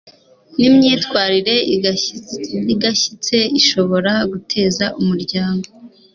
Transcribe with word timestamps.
n'imyitwarire 0.57 1.55
igayitse 2.65 3.37
ishobora 3.59 4.13
guteza 4.31 4.85
umuryango 4.99 5.67